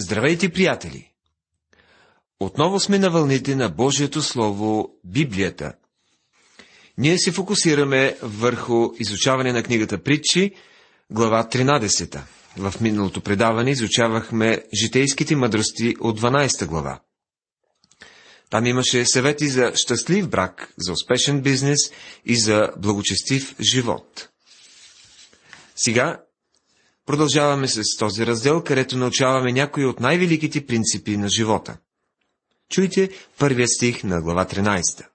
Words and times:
Здравейте, 0.00 0.48
приятели! 0.48 1.10
Отново 2.40 2.80
сме 2.80 2.98
на 2.98 3.10
вълните 3.10 3.56
на 3.56 3.68
Божието 3.68 4.22
Слово, 4.22 4.90
Библията. 5.04 5.72
Ние 6.98 7.18
се 7.18 7.32
фокусираме 7.32 8.16
върху 8.22 8.90
изучаване 8.98 9.52
на 9.52 9.62
книгата 9.62 10.02
Притчи, 10.02 10.52
глава 11.10 11.48
13. 11.52 12.20
В 12.56 12.74
миналото 12.80 13.20
предаване 13.20 13.70
изучавахме 13.70 14.64
житейските 14.74 15.36
мъдрости 15.36 15.94
от 16.00 16.20
12 16.20 16.66
глава. 16.66 17.00
Там 18.50 18.66
имаше 18.66 19.04
съвети 19.04 19.48
за 19.48 19.72
щастлив 19.74 20.28
брак, 20.28 20.74
за 20.78 20.92
успешен 20.92 21.40
бизнес 21.40 21.78
и 22.24 22.36
за 22.36 22.70
благочестив 22.78 23.54
живот. 23.60 24.28
Сега 25.76 26.20
продължаваме 27.10 27.68
с 27.68 27.82
този 27.98 28.26
раздел, 28.26 28.62
където 28.62 28.98
научаваме 28.98 29.52
някои 29.52 29.84
от 29.84 30.00
най-великите 30.00 30.66
принципи 30.66 31.16
на 31.16 31.28
живота. 31.28 31.76
Чуйте 32.68 33.10
първия 33.38 33.68
стих 33.68 34.04
на 34.04 34.22
глава 34.22 34.44
13. 34.44 35.06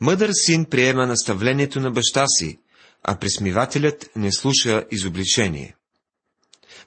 Мъдър 0.00 0.30
син 0.32 0.64
приема 0.64 1.06
наставлението 1.06 1.80
на 1.80 1.90
баща 1.90 2.26
си, 2.26 2.58
а 3.02 3.16
присмивателят 3.16 4.10
не 4.16 4.32
слуша 4.32 4.84
изобличение. 4.90 5.76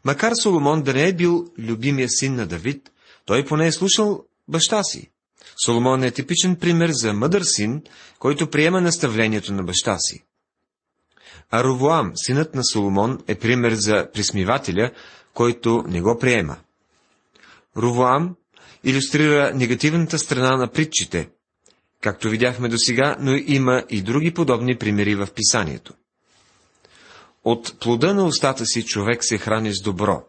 Макар 0.03 0.33
Соломон 0.41 0.83
да 0.83 0.93
не 0.93 1.07
е 1.07 1.13
бил 1.13 1.47
любимия 1.59 2.09
син 2.09 2.35
на 2.35 2.47
Давид, 2.47 2.91
той 3.25 3.45
поне 3.45 3.67
е 3.67 3.71
слушал 3.71 4.25
баща 4.47 4.83
си. 4.83 5.11
Соломон 5.65 6.03
е 6.03 6.11
типичен 6.11 6.55
пример 6.55 6.89
за 6.89 7.13
мъдър 7.13 7.41
син, 7.43 7.81
който 8.19 8.49
приема 8.49 8.81
наставлението 8.81 9.53
на 9.53 9.63
баща 9.63 9.97
си. 9.99 10.23
А 11.51 11.63
Ровоам, 11.63 12.11
синът 12.15 12.55
на 12.55 12.63
Соломон, 12.63 13.19
е 13.27 13.35
пример 13.35 13.73
за 13.73 14.07
присмивателя, 14.13 14.91
който 15.33 15.83
не 15.87 16.01
го 16.01 16.19
приема. 16.19 16.57
Ровоам 17.77 18.35
иллюстрира 18.83 19.51
негативната 19.55 20.19
страна 20.19 20.57
на 20.57 20.67
притчите, 20.67 21.29
както 22.01 22.29
видяхме 22.29 22.69
до 22.69 22.77
сега, 22.77 23.15
но 23.19 23.35
има 23.35 23.83
и 23.89 24.01
други 24.01 24.33
подобни 24.33 24.77
примери 24.77 25.15
в 25.15 25.27
писанието. 25.35 25.93
От 27.43 27.79
плода 27.79 28.13
на 28.13 28.25
устата 28.25 28.65
си 28.65 28.85
човек 28.85 29.23
се 29.25 29.37
храни 29.37 29.75
с 29.75 29.81
добро, 29.81 30.23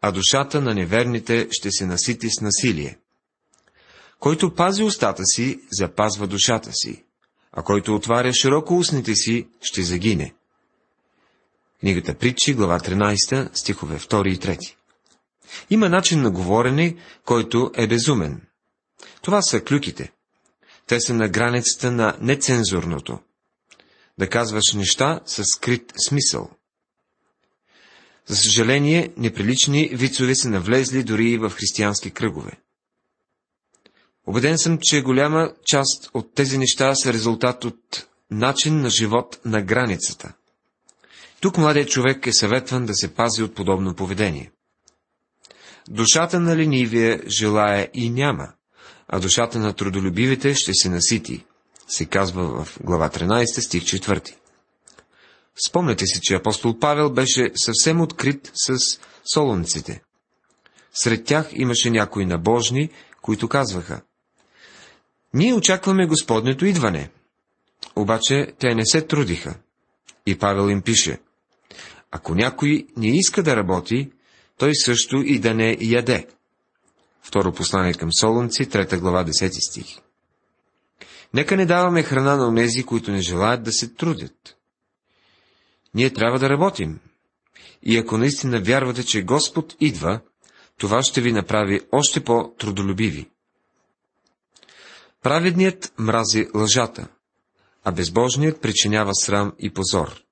а 0.00 0.12
душата 0.12 0.60
на 0.60 0.74
неверните 0.74 1.48
ще 1.50 1.70
се 1.70 1.86
насити 1.86 2.30
с 2.30 2.40
насилие. 2.40 2.98
Който 4.20 4.54
пази 4.54 4.82
устата 4.82 5.24
си, 5.24 5.60
запазва 5.72 6.26
душата 6.26 6.70
си, 6.72 7.04
а 7.52 7.62
който 7.62 7.94
отваря 7.94 8.32
широко 8.32 8.76
устните 8.76 9.14
си, 9.14 9.48
ще 9.60 9.82
загине. 9.82 10.34
Книгата 11.80 12.14
Притчи, 12.14 12.54
глава 12.54 12.80
13, 12.80 13.56
стихове 13.56 13.98
2 13.98 14.28
и 14.28 14.38
3. 14.38 14.74
Има 15.70 15.88
начин 15.88 16.22
на 16.22 16.30
говорене, 16.30 16.96
който 17.24 17.70
е 17.74 17.86
безумен. 17.86 18.42
Това 19.22 19.42
са 19.42 19.64
клюките. 19.64 20.12
Те 20.86 21.00
са 21.00 21.14
на 21.14 21.28
границата 21.28 21.92
на 21.92 22.16
нецензурното. 22.20 23.18
Да 24.18 24.28
казваш 24.28 24.72
неща 24.74 25.20
със 25.26 25.46
скрит 25.46 25.92
смисъл. 26.08 26.50
За 28.26 28.36
съжаление, 28.36 29.12
неприлични 29.16 29.90
вицове 29.92 30.34
са 30.34 30.48
навлезли 30.48 31.02
дори 31.02 31.30
и 31.30 31.38
в 31.38 31.50
християнски 31.50 32.10
кръгове. 32.10 32.52
Обеден 34.26 34.58
съм, 34.58 34.78
че 34.82 35.02
голяма 35.02 35.52
част 35.64 36.10
от 36.14 36.34
тези 36.34 36.58
неща 36.58 36.94
са 36.94 37.12
резултат 37.12 37.64
от 37.64 38.06
начин 38.30 38.80
на 38.80 38.90
живот 38.90 39.40
на 39.44 39.62
границата. 39.62 40.32
Тук 41.40 41.58
младият 41.58 41.90
човек 41.90 42.26
е 42.26 42.32
съветван 42.32 42.86
да 42.86 42.94
се 42.94 43.14
пази 43.14 43.42
от 43.42 43.54
подобно 43.54 43.94
поведение. 43.94 44.50
Душата 45.88 46.40
на 46.40 46.56
ленивия 46.56 47.20
желая 47.26 47.88
и 47.94 48.10
няма, 48.10 48.48
а 49.08 49.20
душата 49.20 49.58
на 49.58 49.72
трудолюбивите 49.72 50.54
ще 50.54 50.74
се 50.74 50.88
насити, 50.88 51.44
се 51.88 52.06
казва 52.06 52.64
в 52.64 52.78
глава 52.84 53.10
13, 53.10 53.60
стих 53.60 53.82
4. 53.82 54.34
Спомняте 55.68 56.06
си, 56.06 56.20
че 56.22 56.34
апостол 56.34 56.78
Павел 56.78 57.10
беше 57.10 57.50
съвсем 57.54 58.00
открит 58.00 58.52
с 58.54 58.76
солонците. 59.34 60.02
Сред 60.94 61.24
тях 61.24 61.48
имаше 61.52 61.90
някои 61.90 62.26
набожни, 62.26 62.90
които 63.22 63.48
казваха 63.48 64.00
Ние 65.36 65.54
очакваме 65.54 66.06
Господнето 66.06 66.66
идване. 66.66 67.10
Обаче 67.96 68.52
те 68.58 68.74
не 68.74 68.86
се 68.86 69.02
трудиха. 69.02 69.54
И 70.26 70.38
Павел 70.38 70.70
им 70.70 70.82
пише 70.82 71.18
Ако 72.10 72.34
някой 72.34 72.86
не 72.96 73.18
иска 73.18 73.42
да 73.42 73.56
работи, 73.56 74.10
той 74.58 74.74
също 74.74 75.16
и 75.16 75.38
да 75.38 75.54
не 75.54 75.76
яде. 75.80 76.26
Второ 77.22 77.52
послание 77.52 77.94
към 77.94 78.12
Солунци, 78.12 78.68
3 78.68 78.98
глава, 78.98 79.24
10 79.24 79.68
стих. 79.70 79.98
Нека 81.34 81.56
не 81.56 81.66
даваме 81.66 82.02
храна 82.02 82.36
на 82.36 82.48
онези, 82.48 82.82
които 82.82 83.10
не 83.10 83.20
желаят 83.20 83.62
да 83.62 83.72
се 83.72 83.94
трудят. 83.94 84.56
Ние 85.94 86.10
трябва 86.10 86.38
да 86.38 86.50
работим. 86.50 87.00
И 87.82 87.98
ако 87.98 88.18
наистина 88.18 88.60
вярвате, 88.60 89.04
че 89.04 89.22
Господ 89.22 89.76
идва, 89.80 90.20
това 90.78 91.02
ще 91.02 91.20
ви 91.20 91.32
направи 91.32 91.80
още 91.92 92.24
по-трудолюбиви. 92.24 93.30
Праведният 95.26 95.92
мрази 95.98 96.48
лъжата, 96.54 97.08
а 97.84 97.92
безбожният 97.92 98.60
причинява 98.60 99.14
срам 99.14 99.52
и 99.58 99.72
позор. 99.72 100.22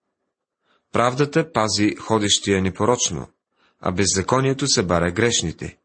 Правдата 0.92 1.52
пази 1.52 1.94
ходещия 1.94 2.62
непорочно, 2.62 3.28
а 3.80 3.92
беззаконието 3.92 4.66
събара 4.66 5.10
грешните. 5.10 5.78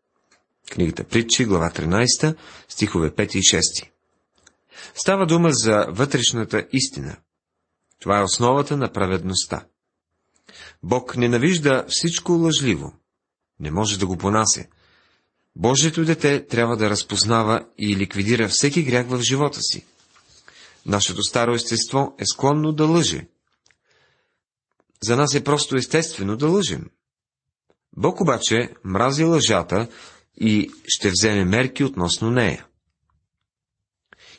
Книгата 0.72 1.04
Притчи, 1.04 1.46
глава 1.46 1.72
13, 1.76 2.36
стихове 2.68 3.12
5 3.12 3.36
и 3.36 3.40
6. 3.40 3.90
Става 4.96 5.26
дума 5.26 5.50
за 5.52 5.86
вътрешната 5.90 6.68
истина. 6.72 7.18
Това 8.00 8.20
е 8.20 8.24
основата 8.24 8.78
на 8.78 8.92
праведността. 8.92 9.66
Бог 10.84 11.18
ненавижда 11.18 11.86
всичко 11.88 12.32
лъжливо. 12.32 12.94
Не 13.60 13.72
може 13.72 14.00
да 14.00 14.08
го 14.08 14.18
понася. 14.18 14.66
Божието 15.60 16.06
дете 16.06 16.46
трябва 16.48 16.78
да 16.78 16.90
разпознава 16.90 17.66
и 17.78 17.96
ликвидира 17.96 18.48
всеки 18.48 18.84
грях 18.84 19.08
в 19.08 19.22
живота 19.22 19.62
си. 19.62 19.86
Нашето 20.86 21.24
старо 21.24 21.54
естество 21.54 22.16
е 22.20 22.26
склонно 22.26 22.72
да 22.72 22.86
лъже. 22.86 23.28
За 25.04 25.16
нас 25.16 25.36
е 25.36 25.44
просто 25.44 25.76
естествено 25.76 26.38
да 26.38 26.48
лъжем. 26.48 26.90
Бог 27.98 28.22
обаче 28.22 28.70
мрази 28.84 29.24
лъжата 29.24 29.88
и 30.42 30.72
ще 30.88 31.10
вземе 31.10 31.46
мерки 31.46 31.84
относно 31.84 32.32
нея. 32.32 32.66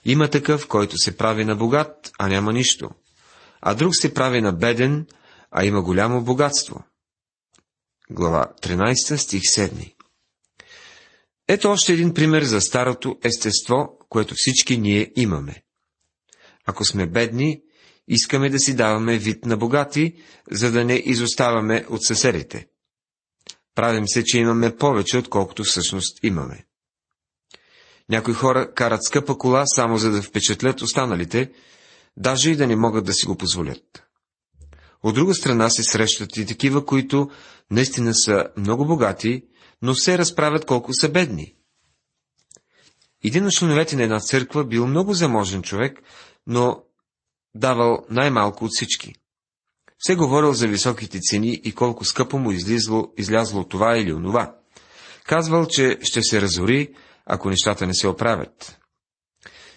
Има 0.05 0.29
такъв, 0.29 0.69
който 0.69 0.99
се 0.99 1.17
прави 1.17 1.45
на 1.45 1.57
богат, 1.57 2.11
а 2.19 2.29
няма 2.29 2.53
нищо, 2.53 2.91
а 3.61 3.75
друг 3.75 3.97
се 3.97 4.15
прави 4.15 4.41
на 4.41 4.53
беден, 4.53 5.07
а 5.51 5.65
има 5.65 5.83
голямо 5.83 6.25
богатство. 6.25 6.85
Глава 8.11 8.53
13, 8.63 9.17
стих 9.17 9.43
7 9.43 10.00
Ето 11.53 11.69
още 11.69 11.93
един 11.93 12.15
пример 12.15 12.43
за 12.43 12.61
старото 12.61 13.19
естество, 13.25 13.99
което 14.09 14.35
всички 14.37 14.79
ние 14.79 15.13
имаме. 15.17 15.63
Ако 16.67 16.85
сме 16.85 17.07
бедни, 17.07 17.61
искаме 18.09 18.51
да 18.51 18.59
си 18.59 18.77
даваме 18.77 19.19
вид 19.19 19.45
на 19.45 19.57
богати, 19.57 20.15
за 20.51 20.73
да 20.73 20.85
не 20.85 21.03
изоставаме 21.05 21.87
от 21.89 22.05
съседите. 22.05 22.67
Правим 23.75 24.09
се, 24.09 24.25
че 24.25 24.39
имаме 24.39 24.77
повече, 24.77 25.19
отколкото 25.19 25.65
всъщност 25.65 26.25
имаме. 26.25 26.65
Някои 28.09 28.35
хора 28.35 28.75
карат 28.75 29.05
скъпа 29.05 29.39
кола 29.39 29.67
само 29.67 29.99
за 29.99 30.11
да 30.11 30.23
впечатлят 30.23 30.83
останалите, 30.83 31.51
даже 32.17 32.51
и 32.51 32.57
да 32.57 32.67
не 32.67 32.77
могат 32.77 33.05
да 33.05 33.13
си 33.13 33.27
го 33.27 33.37
позволят. 33.37 34.03
От 35.03 35.15
друга 35.15 35.35
страна 35.35 35.71
се 35.71 35.83
срещат 35.83 36.37
и 36.37 36.47
такива, 36.47 36.87
които 36.87 37.31
наистина 37.71 38.15
са 38.15 38.45
много 38.57 38.87
богати, 38.87 39.43
но 39.83 39.95
се 39.95 40.19
разправят 40.19 40.67
колко 40.67 40.95
са 40.95 41.09
бедни. 41.09 41.55
Един 43.25 43.47
от 43.47 43.53
членовете 43.53 43.97
на 43.97 44.03
една 44.03 44.21
църква 44.21 44.65
бил 44.65 44.87
много 44.87 45.15
заможен 45.15 45.63
човек, 45.63 45.99
но 46.47 46.83
давал 47.55 48.05
най-малко 48.11 48.65
от 48.65 48.71
всички. 48.75 49.15
Все 49.99 50.15
говорил 50.15 50.53
за 50.53 50.69
високите 50.69 51.19
цени 51.21 51.61
и 51.65 51.73
колко 51.73 52.05
скъпо 52.05 52.39
му 52.39 52.53
излизло, 52.53 53.13
излязло 53.19 53.65
това 53.65 53.99
или 53.99 54.13
онова. 54.13 54.57
Казвал, 55.27 55.67
че 55.67 55.99
ще 56.03 56.23
се 56.23 56.43
разори, 56.43 56.95
ако 57.27 57.51
нещата 57.51 57.87
не 57.87 57.95
се 57.95 58.09
оправят. 58.09 58.79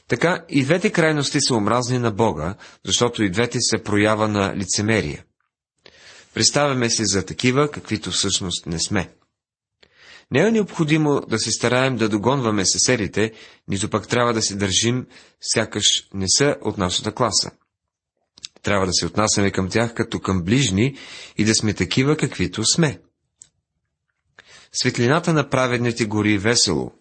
Така 0.07 0.45
и 0.49 0.63
двете 0.63 0.91
крайности 0.91 1.41
са 1.41 1.55
омразни 1.55 1.99
на 1.99 2.11
Бога, 2.11 2.55
защото 2.85 3.23
и 3.23 3.29
двете 3.29 3.57
са 3.61 3.83
проява 3.83 4.27
на 4.27 4.55
лицемерие. 4.55 5.23
Представяме 6.33 6.89
се 6.89 7.05
за 7.05 7.25
такива, 7.25 7.71
каквито 7.71 8.11
всъщност 8.11 8.65
не 8.65 8.79
сме. 8.79 9.13
Не 10.31 10.47
е 10.47 10.51
необходимо 10.51 11.21
да 11.21 11.39
се 11.39 11.51
стараем 11.51 11.95
да 11.95 12.09
догонваме 12.09 12.65
съседите, 12.65 13.31
нито 13.67 13.89
пък 13.89 14.07
трябва 14.07 14.33
да 14.33 14.41
се 14.41 14.55
държим, 14.55 15.07
сякаш 15.41 16.07
не 16.13 16.25
са 16.29 16.55
от 16.61 16.77
нашата 16.77 17.11
класа. 17.11 17.51
Трябва 18.61 18.85
да 18.85 18.93
се 18.93 19.05
отнасяме 19.05 19.51
към 19.51 19.69
тях 19.69 19.93
като 19.93 20.19
към 20.19 20.43
ближни 20.43 20.97
и 21.37 21.45
да 21.45 21.55
сме 21.55 21.73
такива, 21.73 22.17
каквито 22.17 22.65
сме. 22.65 22.99
Светлината 24.71 25.33
на 25.33 25.49
праведните 25.49 26.05
гори 26.05 26.37
весело, 26.37 26.91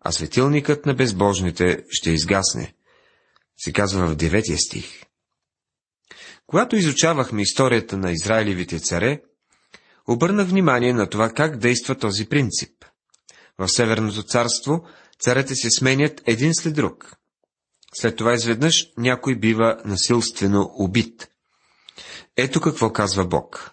а 0.00 0.12
светилникът 0.12 0.86
на 0.86 0.94
безбожните 0.94 1.84
ще 1.90 2.10
изгасне. 2.10 2.74
Се 3.58 3.72
казва 3.72 4.06
в 4.06 4.16
9 4.16 4.66
стих. 4.66 5.02
Когато 6.46 6.76
изучавахме 6.76 7.42
историята 7.42 7.96
на 7.96 8.12
Израилевите 8.12 8.78
царе, 8.78 9.20
обърнах 10.08 10.48
внимание 10.48 10.92
на 10.92 11.08
това 11.08 11.30
как 11.30 11.56
действа 11.56 11.94
този 11.98 12.28
принцип. 12.28 12.84
В 13.58 13.68
Северното 13.68 14.22
царство 14.22 14.84
царете 15.18 15.54
се 15.54 15.70
сменят 15.70 16.22
един 16.26 16.54
след 16.54 16.74
друг. 16.74 17.16
След 17.94 18.16
това 18.16 18.34
изведнъж 18.34 18.86
някой 18.98 19.36
бива 19.36 19.76
насилствено 19.84 20.70
убит. 20.74 21.28
Ето 22.36 22.60
какво 22.60 22.92
казва 22.92 23.26
Бог. 23.26 23.72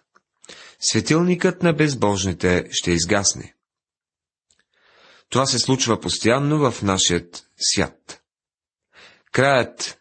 Светилникът 0.79 1.63
на 1.63 1.73
безбожните 1.73 2.65
ще 2.71 2.91
изгасне. 2.91 3.53
Това 5.29 5.45
се 5.45 5.59
случва 5.59 5.99
постоянно 5.99 6.71
в 6.71 6.81
нашия 6.81 7.25
свят. 7.57 8.21
Краят 9.31 9.99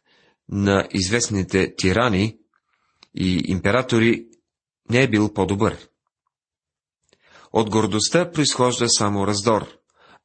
на 0.48 0.88
известните 0.90 1.76
тирани 1.76 2.38
и 3.14 3.42
императори 3.46 4.26
не 4.90 5.02
е 5.02 5.08
бил 5.08 5.32
по-добър. 5.32 5.88
От 7.52 7.70
гордостта 7.70 8.30
произхожда 8.30 8.88
само 8.88 9.26
раздор, 9.26 9.66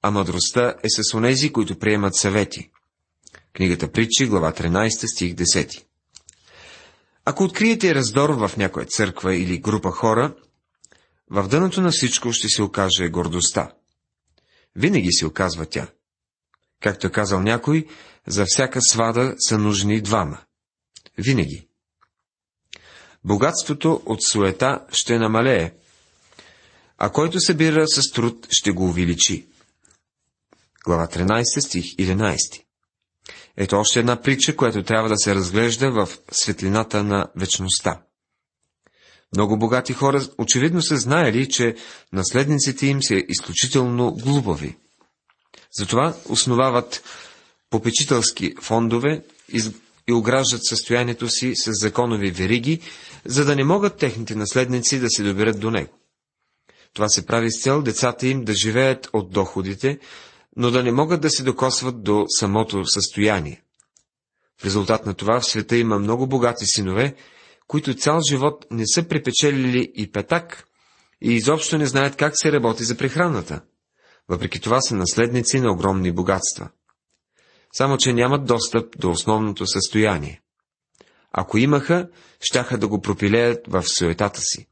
а 0.02 0.12
мъдростта 0.12 0.76
е 0.84 0.90
с 0.90 1.14
онези, 1.14 1.54
които 1.54 1.80
приемат 1.80 2.16
съвети. 2.16 2.72
Книгата 3.54 3.92
Притчи, 3.92 4.28
глава 4.28 4.52
13, 4.52 5.14
стих 5.14 5.34
10. 5.34 5.84
Ако 7.26 7.44
откриете 7.44 7.96
раздор 7.96 8.30
в 8.30 8.58
някоя 8.58 8.86
църква 8.86 9.36
или 9.36 9.60
група 9.60 9.92
хора, 9.92 10.36
в 11.30 11.48
дъното 11.48 11.82
на 11.82 11.92
всичко 11.92 12.32
ще 12.34 12.50
се 12.50 12.64
окаже 12.64 13.10
гордостта. 13.10 13.72
Винаги 14.76 15.12
се 15.12 15.26
оказва 15.26 15.66
тя. 15.66 15.88
Както 16.82 17.08
е 17.08 17.12
казал 17.12 17.42
някой, 17.42 17.88
за 18.28 18.46
всяка 18.48 18.82
свада 18.82 19.36
са 19.40 19.58
нужни 19.58 20.02
двама. 20.02 20.38
Винаги. 21.18 21.68
Богатството 23.24 24.02
от 24.06 24.24
суета 24.24 24.86
ще 24.92 25.18
намалее, 25.18 25.74
а 26.98 27.10
който 27.10 27.40
събира 27.40 27.88
с 27.88 28.12
труд 28.12 28.48
ще 28.50 28.72
го 28.72 28.86
увеличи. 28.86 29.48
Глава 30.86 31.08
13, 31.08 31.60
стих 31.60 31.86
11. 31.86 32.38
Ето 33.58 33.76
още 33.76 34.00
една 34.00 34.22
притча, 34.22 34.56
която 34.56 34.84
трябва 34.84 35.10
да 35.10 35.18
се 35.18 35.36
разглежда 35.36 35.92
в 35.92 36.10
светлината 36.32 37.04
на 37.04 37.28
вечността. 37.36 38.02
Много 39.36 39.60
богати 39.60 39.94
хора 39.94 40.28
очевидно 40.38 40.82
са 40.82 40.98
знаели, 40.98 41.50
че 41.50 41.76
наследниците 42.14 42.88
им 42.88 43.04
са 43.04 43.16
изключително 43.28 44.12
глупави. 44.12 44.78
Затова 45.80 46.16
основават 46.30 47.04
попечителски 47.70 48.54
фондове 48.62 49.24
и 50.08 50.14
ограждат 50.14 50.66
състоянието 50.66 51.30
си 51.30 51.54
с 51.56 51.72
законови 51.74 52.32
вериги, 52.32 52.80
за 53.26 53.46
да 53.46 53.56
не 53.56 53.64
могат 53.64 53.98
техните 53.98 54.36
наследници 54.36 55.00
да 55.00 55.10
се 55.10 55.24
доберат 55.24 55.60
до 55.60 55.72
него. 55.72 55.94
Това 56.98 57.10
се 57.10 57.26
прави 57.26 57.52
с 57.52 57.64
цел 57.64 57.82
децата 57.82 58.28
им 58.28 58.44
да 58.44 58.54
живеят 58.54 59.10
от 59.14 59.32
доходите, 59.32 60.00
но 60.56 60.72
да 60.72 60.84
не 60.84 60.92
могат 60.92 61.22
да 61.22 61.30
се 61.30 61.44
докосват 61.44 62.04
до 62.04 62.26
самото 62.40 62.86
състояние. 62.86 63.64
В 64.62 64.66
резултат 64.66 65.06
на 65.06 65.14
това 65.14 65.40
в 65.40 65.46
света 65.46 65.78
има 65.78 66.00
много 66.00 66.28
богати 66.28 66.66
синове, 66.66 67.16
които 67.68 67.94
цял 67.94 68.20
живот 68.30 68.66
не 68.72 68.84
са 68.88 69.04
припечелили 69.04 69.92
и 69.96 70.12
петак 70.12 70.68
и 71.22 71.34
изобщо 71.34 71.78
не 71.78 71.86
знаят 71.86 72.16
как 72.16 72.34
се 72.36 72.52
работи 72.52 72.84
за 72.84 72.98
прехраната. 72.98 73.62
Въпреки 74.30 74.60
това 74.60 74.82
са 74.82 74.96
наследници 74.96 75.60
на 75.60 75.72
огромни 75.72 76.12
богатства. 76.12 76.70
Само, 77.74 77.98
че 77.98 78.14
нямат 78.14 78.46
достъп 78.46 79.00
до 79.00 79.10
основното 79.10 79.68
състояние. 79.68 80.42
Ако 81.32 81.58
имаха, 81.58 82.10
щяха 82.40 82.78
да 82.78 82.88
го 82.88 83.02
пропилеят 83.02 83.60
в 83.68 83.84
суетата 83.84 84.42
си. 84.42 84.68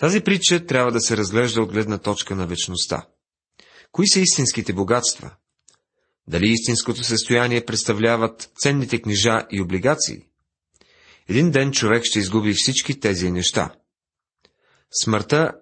Тази 0.00 0.20
притча 0.20 0.66
трябва 0.66 0.92
да 0.92 1.00
се 1.00 1.16
разглежда 1.16 1.62
от 1.62 1.72
гледна 1.72 1.98
точка 1.98 2.36
на 2.36 2.46
вечността. 2.46 3.08
Кои 3.92 4.08
са 4.08 4.20
истинските 4.20 4.72
богатства? 4.72 5.36
Дали 6.28 6.48
истинското 6.48 7.04
състояние 7.04 7.64
представляват 7.64 8.50
ценните 8.62 9.02
книжа 9.02 9.46
и 9.50 9.60
облигации? 9.60 10.28
Един 11.28 11.50
ден 11.50 11.72
човек 11.72 12.02
ще 12.04 12.18
изгуби 12.18 12.52
всички 12.52 13.00
тези 13.00 13.30
неща. 13.30 13.74
Смъртта 15.02 15.52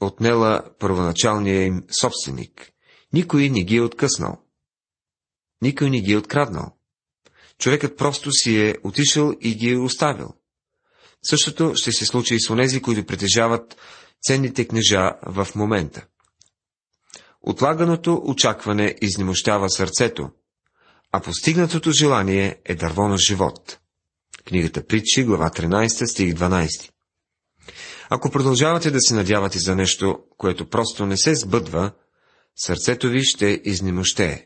отнела 0.00 0.64
първоначалния 0.78 1.62
им 1.62 1.84
собственик. 2.00 2.72
Никой 3.12 3.48
не 3.48 3.64
ги 3.64 3.76
е 3.76 3.82
откъснал. 3.82 4.42
Никой 5.62 5.90
не 5.90 6.00
ги 6.00 6.12
е 6.12 6.16
откраднал. 6.16 6.76
Човекът 7.58 7.96
просто 7.96 8.32
си 8.32 8.60
е 8.60 8.76
отишъл 8.84 9.32
и 9.40 9.54
ги 9.54 9.70
е 9.70 9.78
оставил. 9.78 10.39
Същото 11.22 11.72
ще 11.74 11.92
се 11.92 12.06
случи 12.06 12.34
и 12.34 12.40
с 12.40 12.50
онези, 12.50 12.82
които 12.82 13.06
притежават 13.06 13.76
ценните 14.22 14.68
книжа 14.68 15.10
в 15.26 15.48
момента. 15.54 16.06
Отлаганото 17.42 18.22
очакване 18.24 18.94
изнемощава 19.02 19.70
сърцето, 19.70 20.30
а 21.12 21.20
постигнатото 21.20 21.92
желание 21.92 22.56
е 22.64 22.74
дърво 22.74 23.08
на 23.08 23.18
живот. 23.18 23.78
Книгата 24.44 24.86
Притчи, 24.86 25.24
глава 25.24 25.50
13, 25.50 26.04
стих 26.04 26.34
12. 26.34 26.90
Ако 28.10 28.30
продължавате 28.30 28.90
да 28.90 29.00
се 29.00 29.14
надявате 29.14 29.58
за 29.58 29.76
нещо, 29.76 30.18
което 30.36 30.68
просто 30.68 31.06
не 31.06 31.16
се 31.16 31.34
сбъдва, 31.34 31.92
сърцето 32.56 33.08
ви 33.08 33.24
ще 33.24 33.60
изнемощее. 33.64 34.44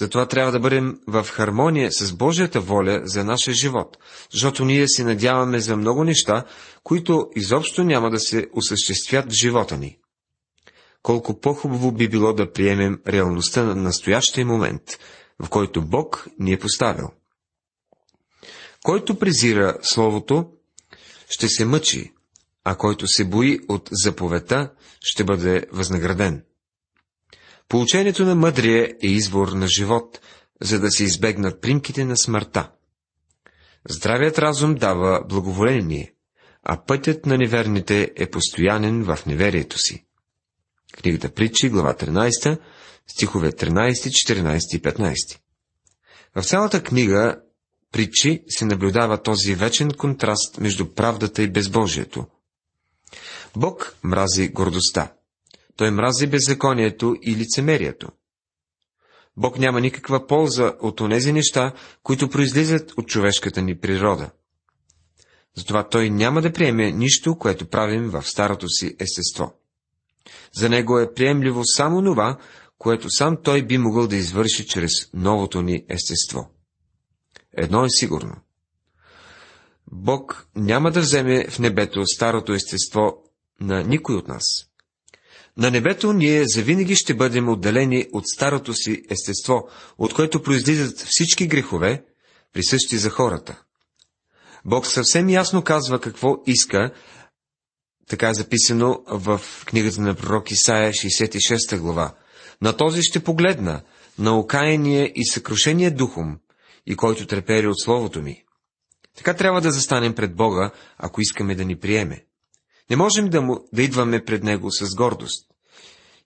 Затова 0.00 0.26
трябва 0.26 0.52
да 0.52 0.60
бъдем 0.60 0.98
в 1.06 1.26
хармония 1.30 1.92
с 1.92 2.12
Божията 2.12 2.60
воля 2.60 3.00
за 3.04 3.24
нашия 3.24 3.54
живот, 3.54 3.98
защото 4.32 4.64
ние 4.64 4.88
се 4.88 5.04
надяваме 5.04 5.60
за 5.60 5.76
много 5.76 6.04
неща, 6.04 6.44
които 6.84 7.30
изобщо 7.36 7.84
няма 7.84 8.10
да 8.10 8.18
се 8.18 8.46
осъществят 8.52 9.32
в 9.32 9.34
живота 9.34 9.76
ни. 9.76 9.98
Колко 11.02 11.40
по-хубаво 11.40 11.92
би 11.92 12.08
било 12.08 12.32
да 12.32 12.52
приемем 12.52 13.00
реалността 13.08 13.62
на 13.62 13.74
настоящия 13.74 14.46
момент, 14.46 14.82
в 15.42 15.48
който 15.48 15.82
Бог 15.82 16.26
ни 16.38 16.52
е 16.52 16.58
поставил. 16.58 17.08
Който 18.84 19.18
презира 19.18 19.78
Словото, 19.82 20.46
ще 21.28 21.48
се 21.48 21.64
мъчи, 21.64 22.12
а 22.64 22.74
който 22.74 23.06
се 23.06 23.24
бои 23.24 23.58
от 23.68 23.88
заповета, 23.92 24.70
ще 25.00 25.24
бъде 25.24 25.66
възнаграден. 25.72 26.44
Получението 27.70 28.24
на 28.24 28.34
мъдрия 28.34 28.94
е 29.02 29.06
избор 29.06 29.48
на 29.48 29.68
живот, 29.68 30.20
за 30.60 30.80
да 30.80 30.90
се 30.90 31.04
избегнат 31.04 31.60
примките 31.60 32.04
на 32.04 32.16
смъртта. 32.16 32.70
Здравият 33.88 34.38
разум 34.38 34.74
дава 34.74 35.24
благоволение, 35.28 36.12
а 36.62 36.84
пътят 36.84 37.26
на 37.26 37.38
неверните 37.38 38.12
е 38.16 38.30
постоянен 38.30 39.04
в 39.04 39.18
неверието 39.26 39.78
си. 39.78 40.04
Книгата 40.92 41.30
Притчи, 41.30 41.68
глава 41.68 41.94
13, 41.94 42.58
стихове 43.06 43.52
13, 43.52 43.92
14 43.92 44.76
и 44.76 44.82
15. 44.82 45.38
В 46.36 46.42
цялата 46.42 46.82
книга 46.82 47.40
Притчи 47.92 48.44
се 48.48 48.64
наблюдава 48.64 49.22
този 49.22 49.54
вечен 49.54 49.90
контраст 49.90 50.58
между 50.58 50.94
правдата 50.94 51.42
и 51.42 51.50
безбожието. 51.50 52.26
Бог 53.56 53.96
мрази 54.02 54.48
гордостта. 54.48 55.12
Той 55.80 55.90
мрази 55.90 56.26
беззаконието 56.26 57.16
и 57.22 57.36
лицемерието. 57.36 58.08
Бог 59.36 59.58
няма 59.58 59.80
никаква 59.80 60.26
полза 60.26 60.74
от 60.80 61.00
онези 61.00 61.32
неща, 61.32 61.72
които 62.02 62.30
произлизат 62.30 62.92
от 62.96 63.06
човешката 63.06 63.62
ни 63.62 63.78
природа. 63.78 64.30
Затова 65.56 65.88
Той 65.88 66.10
няма 66.10 66.42
да 66.42 66.52
приеме 66.52 66.92
нищо, 66.92 67.38
което 67.38 67.66
правим 67.66 68.10
в 68.10 68.22
старото 68.22 68.68
си 68.68 68.96
естество. 68.98 69.52
За 70.52 70.68
Него 70.68 70.98
е 70.98 71.14
приемливо 71.14 71.62
само 71.64 72.04
това, 72.04 72.38
което 72.78 73.10
сам 73.10 73.36
Той 73.42 73.62
би 73.62 73.78
могъл 73.78 74.06
да 74.06 74.16
извърши 74.16 74.66
чрез 74.66 74.92
новото 75.14 75.62
ни 75.62 75.84
естество. 75.88 76.50
Едно 77.56 77.84
е 77.84 77.90
сигурно. 77.90 78.36
Бог 79.92 80.46
няма 80.56 80.90
да 80.90 81.00
вземе 81.00 81.46
в 81.50 81.58
небето 81.58 82.06
старото 82.06 82.52
естество 82.52 83.22
на 83.60 83.82
никой 83.82 84.14
от 84.14 84.28
нас. 84.28 84.69
На 85.60 85.70
небето 85.70 86.12
ние 86.12 86.44
завинаги 86.46 86.96
ще 86.96 87.14
бъдем 87.14 87.48
отделени 87.48 88.06
от 88.12 88.24
старото 88.28 88.74
си 88.74 89.02
естество, 89.10 89.68
от 89.98 90.14
което 90.14 90.42
произлизат 90.42 90.98
всички 90.98 91.46
грехове, 91.46 92.04
присъщи 92.52 92.98
за 92.98 93.10
хората. 93.10 93.62
Бог 94.64 94.86
съвсем 94.86 95.28
ясно 95.28 95.62
казва 95.62 96.00
какво 96.00 96.36
иска, 96.46 96.90
така 98.08 98.28
е 98.28 98.34
записано 98.34 99.02
в 99.06 99.40
книгата 99.66 100.00
на 100.00 100.14
пророк 100.14 100.50
Исаия, 100.50 100.92
66 100.92 101.78
глава. 101.78 102.14
На 102.62 102.76
този 102.76 103.02
ще 103.02 103.24
погледна, 103.24 103.82
на 104.18 104.38
окаяние 104.38 105.12
и 105.14 105.26
съкрушение 105.26 105.90
духом, 105.90 106.38
и 106.86 106.96
който 106.96 107.26
трепери 107.26 107.66
от 107.66 107.80
Словото 107.80 108.22
ми. 108.22 108.44
Така 109.16 109.34
трябва 109.34 109.60
да 109.60 109.70
застанем 109.70 110.14
пред 110.14 110.36
Бога, 110.36 110.70
ако 110.98 111.20
искаме 111.20 111.54
да 111.54 111.64
ни 111.64 111.76
приеме. 111.76 112.24
Не 112.90 112.96
можем 112.96 113.28
да, 113.28 113.40
му, 113.40 113.68
да 113.72 113.82
идваме 113.82 114.24
пред 114.24 114.44
него 114.44 114.70
с 114.70 114.94
гордост 114.94 115.46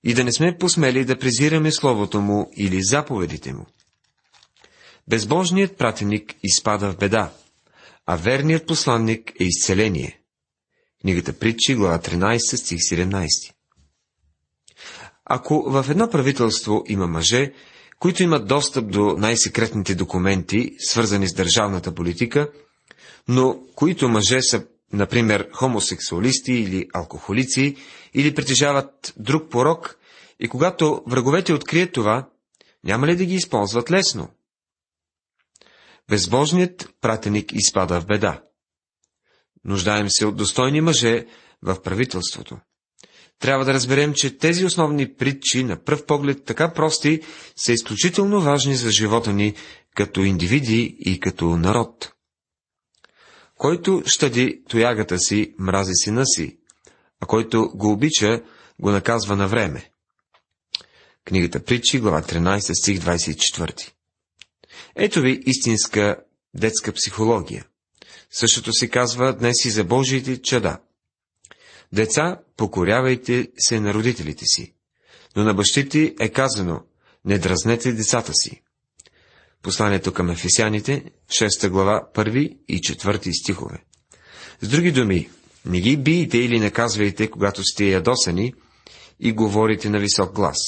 и 0.05 0.15
да 0.15 0.25
не 0.25 0.33
сме 0.33 0.59
посмели 0.59 1.05
да 1.05 1.19
презираме 1.19 1.73
Словото 1.73 2.21
му 2.21 2.51
или 2.57 2.83
заповедите 2.83 3.53
му. 3.53 3.67
Безбожният 5.09 5.77
пратеник 5.77 6.35
изпада 6.43 6.93
в 6.93 6.97
беда, 6.97 7.33
а 8.07 8.17
верният 8.17 8.67
посланник 8.67 9.33
е 9.41 9.45
изцеление. 9.45 10.21
Книгата 11.01 11.33
Притчи, 11.33 11.75
глава 11.75 11.99
13, 11.99 12.57
стих 12.57 12.79
17. 12.79 13.53
Ако 15.25 15.71
в 15.71 15.87
едно 15.91 16.11
правителство 16.11 16.85
има 16.87 17.07
мъже, 17.07 17.53
които 17.99 18.23
имат 18.23 18.47
достъп 18.47 18.91
до 18.91 19.17
най-секретните 19.19 19.95
документи, 19.95 20.77
свързани 20.79 21.29
с 21.29 21.35
държавната 21.35 21.95
политика, 21.95 22.51
но 23.29 23.61
които 23.75 24.09
мъже 24.09 24.43
са, 24.43 24.67
например, 24.95 25.49
хомосексуалисти 25.53 26.53
или 26.53 26.89
алкохолици, 26.95 27.77
или 28.15 28.35
притежават 28.35 29.15
друг 29.17 29.51
порок, 29.51 29.99
и 30.41 30.49
когато 30.49 31.03
враговете 31.07 31.53
открият 31.53 31.93
това, 31.93 32.29
няма 32.85 33.07
ли 33.07 33.17
да 33.17 33.25
ги 33.25 33.35
използват 33.35 33.91
лесно? 33.91 34.29
Безбожният 36.09 36.95
пратеник 37.01 37.53
изпада 37.53 38.01
в 38.01 38.07
беда. 38.07 38.43
Нуждаем 39.65 40.11
се 40.11 40.27
от 40.27 40.37
достойни 40.37 40.81
мъже 40.81 41.27
в 41.63 41.83
правителството. 41.83 42.59
Трябва 43.39 43.65
да 43.65 43.75
разберем, 43.75 44.15
че 44.15 44.39
тези 44.39 44.65
основни 44.65 45.15
притчи, 45.15 45.65
на 45.65 45.85
пръв 45.85 46.07
поглед 46.07 46.45
така 46.45 46.73
прости, 46.73 47.21
са 47.57 47.73
изключително 47.73 48.41
важни 48.41 48.77
за 48.77 48.91
живота 48.91 49.33
ни 49.33 49.55
като 49.95 50.21
индивиди 50.21 50.97
и 51.01 51.21
като 51.21 51.57
народ. 51.57 52.14
Който 53.59 54.03
щади 54.07 54.63
тоягата 54.69 55.19
си, 55.19 55.55
мрази 55.59 55.93
сина 55.95 56.27
си, 56.27 56.59
а 57.21 57.27
който 57.27 57.71
го 57.75 57.93
обича, 57.93 58.43
го 58.79 58.91
наказва 58.91 59.37
на 59.37 59.49
време. 59.49 59.91
Книгата 61.25 61.65
Притчи, 61.65 61.99
глава 61.99 62.23
13, 62.23 62.81
стих 62.81 62.99
24. 62.99 63.91
Ето 64.97 65.21
ви 65.21 65.43
истинска 65.47 66.17
детска 66.55 66.93
психология. 66.93 67.67
Същото 68.31 68.73
се 68.73 68.89
казва 68.89 69.37
днес 69.37 69.65
и 69.65 69.71
за 69.71 69.85
Божиите 69.85 70.43
чада. 70.43 70.81
Деца, 71.93 72.41
покорявайте 72.57 73.49
се 73.59 73.81
на 73.81 73.95
родителите 73.95 74.45
си, 74.45 74.75
но 75.37 75.45
на 75.45 75.55
бащите 75.55 76.15
е 76.21 76.29
казано, 76.29 76.83
не 77.25 77.39
дразнете 77.39 77.93
децата 77.93 78.33
си. 78.35 78.63
Посланието 79.65 80.13
към 80.13 80.31
Ефесяните, 80.31 81.05
6 81.29 81.69
глава, 81.69 82.09
1 82.15 82.59
и 82.69 82.81
4 82.81 83.43
стихове. 83.43 83.85
С 84.61 84.69
други 84.69 84.93
думи, 84.93 85.31
не 85.67 85.81
ги 85.81 85.97
биете 85.97 86.39
или 86.39 86.61
наказвайте, 86.61 87.31
когато 87.31 87.65
сте 87.65 87.85
ядосани 87.85 88.55
и 89.21 89.33
говорите 89.33 89.91
на 89.91 89.99
висок 89.99 90.33
глас. 90.33 90.59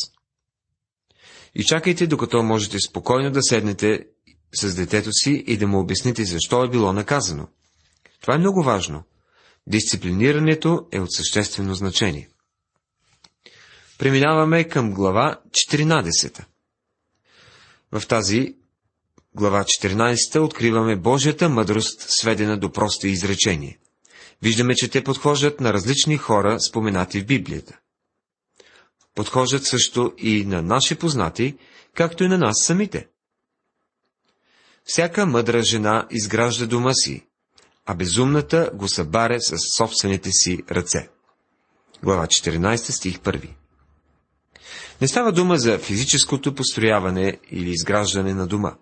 И 1.55 1.65
чакайте, 1.65 2.07
докато 2.07 2.43
можете 2.43 2.79
спокойно 2.81 3.31
да 3.31 3.43
седнете 3.43 4.07
с 4.55 4.75
детето 4.75 5.13
си 5.13 5.45
и 5.47 5.57
да 5.57 5.67
му 5.67 5.81
обясните 5.81 6.25
защо 6.25 6.65
е 6.65 6.71
било 6.71 6.93
наказано. 6.93 7.49
Това 8.21 8.35
е 8.35 8.39
много 8.39 8.63
важно. 8.63 9.03
Дисциплинирането 9.67 10.87
е 10.93 11.01
от 11.01 11.13
съществено 11.13 11.75
значение. 11.75 12.29
Преминаваме 13.99 14.65
към 14.65 14.95
глава 14.95 15.41
14. 15.51 16.45
В 17.93 18.07
тази 18.09 18.57
глава 19.37 19.65
14 19.65 20.41
откриваме 20.41 20.97
Божията 20.97 21.49
мъдрост, 21.49 22.01
сведена 22.09 22.59
до 22.59 22.73
прости 22.73 23.09
изречения. 23.09 23.77
Виждаме, 24.43 24.75
че 24.75 24.89
те 24.89 25.05
подхождат 25.05 25.61
на 25.61 25.73
различни 25.73 26.17
хора, 26.17 26.61
споменати 26.61 27.21
в 27.21 27.27
Библията. 27.27 27.79
Подхождат 29.15 29.65
също 29.65 30.13
и 30.19 30.45
на 30.45 30.63
наши 30.63 30.95
познати, 30.95 31.57
както 31.95 32.25
и 32.25 32.29
на 32.29 32.39
нас 32.39 32.57
самите. 32.65 33.07
Всяка 34.85 35.27
мъдра 35.27 35.63
жена 35.63 36.07
изгражда 36.11 36.67
дома 36.67 36.95
си, 36.95 37.27
а 37.87 37.95
безумната 37.95 38.71
го 38.75 38.89
събаре 38.89 39.41
с 39.41 39.57
собствените 39.79 40.31
си 40.33 40.59
ръце. 40.71 41.09
Глава 42.03 42.27
14, 42.27 42.77
стих 42.77 43.19
1 43.19 43.49
Не 45.01 45.09
става 45.09 45.33
дума 45.33 45.59
за 45.59 45.79
физическото 45.79 46.55
построяване 46.55 47.39
или 47.51 47.71
изграждане 47.71 48.35
на 48.35 48.47
дома. 48.47 48.75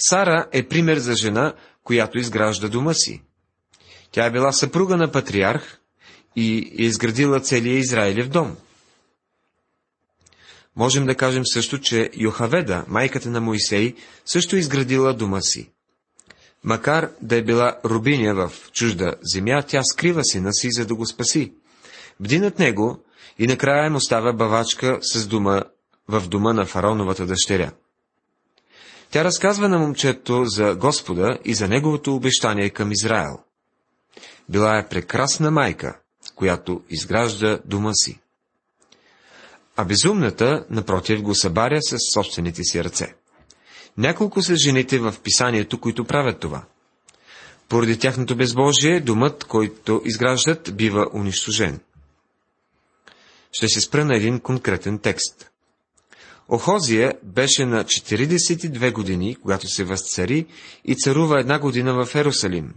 Сара 0.00 0.48
е 0.52 0.68
пример 0.68 0.98
за 0.98 1.14
жена, 1.14 1.54
която 1.84 2.18
изгражда 2.18 2.68
дома 2.68 2.94
си. 2.94 3.22
Тя 4.12 4.26
е 4.26 4.30
била 4.30 4.52
съпруга 4.52 4.96
на 4.96 5.12
патриарх 5.12 5.78
и 6.36 6.74
е 6.78 6.82
изградила 6.82 7.40
целия 7.40 7.78
Израилев 7.78 8.28
дом. 8.28 8.56
Можем 10.76 11.06
да 11.06 11.14
кажем 11.14 11.42
също, 11.46 11.78
че 11.78 12.10
Йохаведа, 12.16 12.84
майката 12.88 13.30
на 13.30 13.40
Моисей, 13.40 13.94
също 14.24 14.56
изградила 14.56 15.14
дома 15.14 15.40
си. 15.40 15.70
Макар 16.64 17.10
да 17.22 17.36
е 17.36 17.42
била 17.42 17.78
рубиня 17.84 18.34
в 18.34 18.52
чужда 18.72 19.14
земя, 19.22 19.62
тя 19.62 19.82
скрива 19.82 20.24
сина 20.24 20.52
си, 20.52 20.68
за 20.70 20.86
да 20.86 20.94
го 20.94 21.06
спаси. 21.06 21.52
Бди 22.20 22.38
над 22.38 22.58
него 22.58 23.04
и 23.38 23.46
накрая 23.46 23.90
му 23.90 23.96
остава 23.96 24.32
бавачка 24.32 24.98
с 25.02 25.26
дома 25.26 25.62
в 26.08 26.28
дома 26.28 26.52
на 26.52 26.66
фароновата 26.66 27.26
дъщеря. 27.26 27.72
Тя 29.10 29.24
разказва 29.24 29.68
на 29.68 29.78
момчето 29.78 30.44
за 30.44 30.74
Господа 30.74 31.38
и 31.44 31.54
за 31.54 31.68
неговото 31.68 32.14
обещание 32.14 32.70
към 32.70 32.92
Израел. 32.92 33.38
Била 34.48 34.78
е 34.78 34.88
прекрасна 34.88 35.50
майка, 35.50 35.98
която 36.34 36.82
изгражда 36.90 37.58
дома 37.64 37.92
си. 37.94 38.20
А 39.76 39.84
безумната, 39.84 40.66
напротив, 40.70 41.22
го 41.22 41.34
събаря 41.34 41.82
с 41.82 41.96
собствените 42.14 42.62
си 42.64 42.84
ръце. 42.84 43.14
Няколко 43.98 44.42
са 44.42 44.56
жените 44.56 44.98
в 44.98 45.14
писанието, 45.22 45.80
които 45.80 46.04
правят 46.04 46.40
това. 46.40 46.64
Поради 47.68 47.98
тяхното 47.98 48.36
безбожие, 48.36 49.00
думът, 49.00 49.44
който 49.44 50.02
изграждат, 50.04 50.76
бива 50.76 51.06
унищожен. 51.14 51.80
Ще 53.52 53.68
се 53.68 53.80
спра 53.80 54.04
на 54.04 54.16
един 54.16 54.40
конкретен 54.40 54.98
текст. 54.98 55.50
Охозия 56.50 57.14
беше 57.22 57.66
на 57.66 57.84
42 57.84 58.92
години, 58.92 59.36
когато 59.42 59.68
се 59.68 59.84
възцари 59.84 60.46
и 60.84 60.96
царува 60.96 61.40
една 61.40 61.58
година 61.58 62.04
в 62.04 62.14
Ерусалим. 62.14 62.74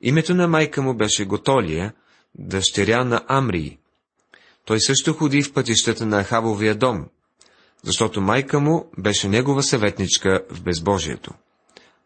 Името 0.00 0.34
на 0.34 0.48
майка 0.48 0.82
му 0.82 0.94
беше 0.94 1.24
Готолия, 1.24 1.92
дъщеря 2.34 3.04
на 3.04 3.24
Амрии. 3.28 3.78
Той 4.64 4.80
също 4.80 5.12
ходи 5.12 5.42
в 5.42 5.52
пътищата 5.52 6.06
на 6.06 6.24
Ахабовия 6.24 6.74
дом, 6.74 7.06
защото 7.82 8.20
майка 8.20 8.60
му 8.60 8.90
беше 8.98 9.28
негова 9.28 9.62
съветничка 9.62 10.44
в 10.50 10.62
безбожието. 10.62 11.30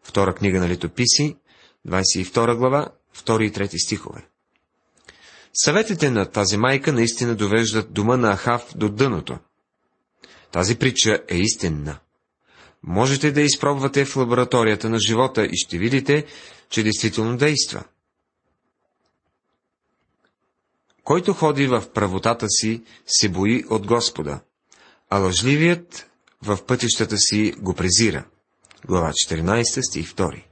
Втора 0.03 0.33
книга 0.35 0.59
на 0.59 0.69
летописи, 0.69 1.35
22 1.87 2.55
глава, 2.55 2.87
2 3.17 3.43
и 3.43 3.51
3 3.51 3.85
стихове. 3.85 4.25
Съветите 5.53 6.09
на 6.09 6.25
тази 6.25 6.57
майка 6.57 6.93
наистина 6.93 7.35
довеждат 7.35 7.93
дома 7.93 8.17
на 8.17 8.37
Ахав 8.37 8.65
до 8.75 8.89
дъното. 8.89 9.37
Тази 10.53 10.75
притча 10.75 11.23
е 11.29 11.37
истинна. 11.37 11.99
Можете 12.83 13.31
да 13.31 13.41
изпробвате 13.41 14.05
в 14.05 14.15
лабораторията 14.15 14.89
на 14.89 14.99
живота 14.99 15.45
и 15.45 15.57
ще 15.57 15.77
видите, 15.77 16.25
че 16.69 16.83
действително 16.83 17.37
действа. 17.37 17.83
Който 21.03 21.33
ходи 21.33 21.67
в 21.67 21.83
правотата 21.93 22.45
си, 22.49 22.83
се 23.05 23.29
бои 23.29 23.63
от 23.69 23.87
Господа, 23.87 24.39
а 25.09 25.17
лъжливият 25.17 26.09
в 26.41 26.65
пътищата 26.65 27.17
си 27.17 27.53
го 27.57 27.73
презира. 27.73 28.25
Глава 28.85 29.09
14, 29.09 29.89
стих 29.89 30.13
2. 30.13 30.43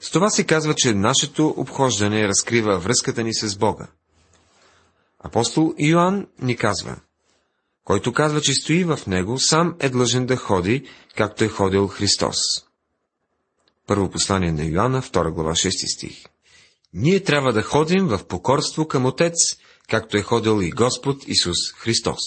С 0.00 0.10
това 0.10 0.30
се 0.30 0.44
казва, 0.44 0.74
че 0.74 0.94
нашето 0.94 1.54
обхождане 1.56 2.28
разкрива 2.28 2.78
връзката 2.78 3.22
ни 3.22 3.34
с 3.34 3.56
Бога. 3.56 3.86
Апостол 5.20 5.74
Йоанн 5.78 6.26
ни 6.42 6.56
казва, 6.56 6.96
който 7.84 8.12
казва, 8.12 8.40
че 8.40 8.54
стои 8.54 8.84
в 8.84 8.98
него, 9.06 9.38
сам 9.38 9.76
е 9.80 9.88
длъжен 9.88 10.26
да 10.26 10.36
ходи, 10.36 10.88
както 11.16 11.44
е 11.44 11.48
ходил 11.48 11.86
Христос. 11.86 12.36
Първо 13.86 14.10
послание 14.10 14.52
на 14.52 14.64
Йоанна, 14.64 15.02
2 15.02 15.30
глава, 15.30 15.50
6 15.50 15.94
стих. 15.94 16.24
Ние 16.92 17.20
трябва 17.20 17.52
да 17.52 17.62
ходим 17.62 18.06
в 18.06 18.26
покорство 18.26 18.88
към 18.88 19.06
Отец, 19.06 19.34
както 19.88 20.16
е 20.16 20.22
ходил 20.22 20.62
и 20.62 20.70
Господ 20.70 21.28
Исус 21.28 21.72
Христос. 21.76 22.18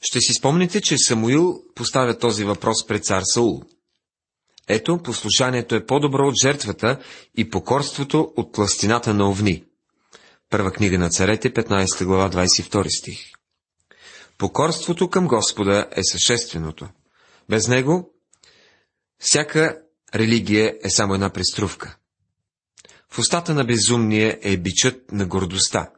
Ще 0.00 0.20
си 0.20 0.32
спомните, 0.32 0.80
че 0.80 0.98
Самуил 0.98 1.62
поставя 1.74 2.18
този 2.18 2.44
въпрос 2.44 2.86
пред 2.86 3.04
цар 3.04 3.22
Саул. 3.24 3.62
Ето, 4.68 4.98
послушанието 4.98 5.74
е 5.74 5.86
по-добро 5.86 6.28
от 6.28 6.34
жертвата 6.42 6.98
и 7.36 7.50
покорството 7.50 8.32
от 8.36 8.52
пластината 8.52 9.14
на 9.14 9.30
овни. 9.30 9.64
Първа 10.50 10.72
книга 10.72 10.98
на 10.98 11.10
царете, 11.10 11.54
15 11.54 12.04
глава, 12.04 12.30
22 12.30 12.98
стих. 12.98 13.18
Покорството 14.38 15.10
към 15.10 15.28
Господа 15.28 15.88
е 15.90 16.00
същественото. 16.02 16.88
Без 17.48 17.68
него 17.68 18.10
всяка 19.18 19.78
религия 20.14 20.74
е 20.84 20.90
само 20.90 21.14
една 21.14 21.30
приструвка. 21.30 21.96
В 23.08 23.18
устата 23.18 23.54
на 23.54 23.64
безумния 23.64 24.38
е 24.42 24.56
бичът 24.56 25.12
на 25.12 25.26
гордостта, 25.26 25.90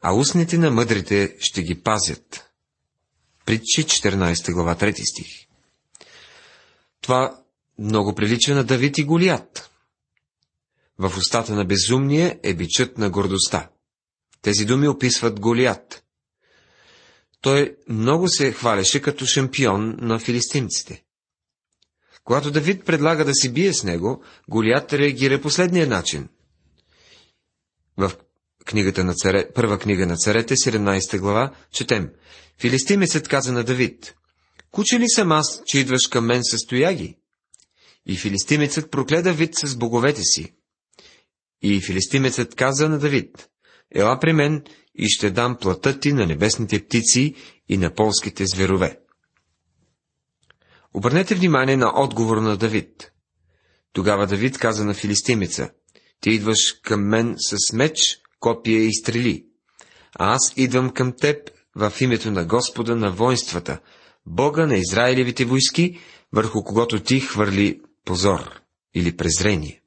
а 0.00 0.12
устните 0.12 0.58
на 0.58 0.70
мъдрите 0.70 1.36
ще 1.40 1.62
ги 1.62 1.82
пазят. 1.82 2.50
Притчи 3.46 3.84
14 3.84 4.52
глава 4.52 4.74
3 4.74 5.10
стих. 5.10 5.46
Това 7.00 7.42
много 7.78 8.14
прилича 8.14 8.54
на 8.54 8.64
Давид 8.64 8.98
и 8.98 9.04
Голият. 9.04 9.70
В 10.98 11.16
устата 11.16 11.54
на 11.54 11.64
безумния 11.64 12.38
е 12.42 12.54
бичът 12.54 12.98
на 12.98 13.10
гордостта. 13.10 13.70
Тези 14.42 14.64
думи 14.64 14.88
описват 14.88 15.40
Голият. 15.40 16.04
Той 17.40 17.76
много 17.88 18.28
се 18.28 18.52
хвалеше 18.52 19.02
като 19.02 19.26
шампион 19.26 19.96
на 19.98 20.18
филистимците. 20.18 21.02
Когато 22.24 22.50
Давид 22.50 22.84
предлага 22.84 23.24
да 23.24 23.34
си 23.34 23.52
бие 23.52 23.74
с 23.74 23.84
него, 23.84 24.24
Голият 24.48 24.92
реагира 24.92 25.40
последния 25.40 25.86
начин. 25.86 26.28
В 27.96 28.12
книгата 28.64 29.04
на 29.04 29.14
царе, 29.14 29.52
първа 29.54 29.78
книга 29.78 30.06
на 30.06 30.16
царете, 30.16 30.56
17 30.56 31.18
глава, 31.18 31.54
четем. 31.72 32.10
Филистимецът 32.58 33.28
каза 33.28 33.52
на 33.52 33.64
Давид, 33.64 34.14
Куче 34.70 35.00
ли 35.00 35.08
съм 35.08 35.32
аз, 35.32 35.62
че 35.66 35.78
идваш 35.78 36.06
към 36.10 36.26
мен 36.26 36.40
с 36.44 36.66
тояги? 36.66 37.16
И 38.06 38.16
филистимецът 38.16 38.90
прокледа 38.90 39.32
вид 39.32 39.54
с 39.54 39.76
боговете 39.76 40.22
си. 40.22 40.54
И 41.62 41.80
филистимецът 41.80 42.54
каза 42.54 42.88
на 42.88 42.98
Давид, 42.98 43.48
Ела 43.94 44.18
при 44.20 44.32
мен 44.32 44.64
и 44.94 45.08
ще 45.08 45.30
дам 45.30 45.56
плътът 45.56 46.00
ти 46.00 46.12
на 46.12 46.26
небесните 46.26 46.84
птици 46.84 47.34
и 47.68 47.76
на 47.76 47.94
полските 47.94 48.46
зверове. 48.46 48.98
Обърнете 50.94 51.34
внимание 51.34 51.76
на 51.76 51.92
отговор 51.94 52.36
на 52.36 52.56
Давид. 52.56 53.12
Тогава 53.92 54.26
Давид 54.26 54.58
каза 54.58 54.84
на 54.84 54.94
филистимеца, 54.94 55.70
ти 56.20 56.30
идваш 56.30 56.72
към 56.82 57.08
мен 57.08 57.34
с 57.38 57.72
меч, 57.72 58.20
копия 58.40 58.84
и 58.84 58.94
стрели, 58.94 59.46
а 60.18 60.34
аз 60.34 60.52
идвам 60.56 60.90
към 60.90 61.12
теб 61.12 61.50
в 61.76 61.92
името 62.00 62.30
на 62.30 62.44
Господа 62.44 62.96
на 62.96 63.10
воинствата, 63.10 63.80
Бога 64.26 64.66
на 64.66 64.76
Израилевите 64.76 65.44
войски, 65.44 65.98
върху 66.32 66.64
когото 66.64 67.00
ти 67.00 67.20
хвърли 67.20 67.80
позор 68.04 68.60
или 68.94 69.16
презрение. 69.16 69.79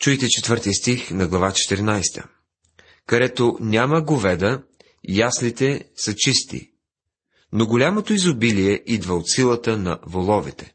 Чуйте 0.00 0.28
четвъртия 0.28 0.74
стих 0.74 1.10
на 1.10 1.28
глава 1.28 1.50
14. 1.50 2.24
Където 3.06 3.56
няма 3.60 4.02
говеда, 4.02 4.62
яслите 5.08 5.84
са 5.96 6.14
чисти, 6.16 6.72
но 7.52 7.66
голямото 7.66 8.12
изобилие 8.12 8.82
идва 8.86 9.14
от 9.14 9.30
силата 9.30 9.76
на 9.76 9.98
воловете. 10.06 10.74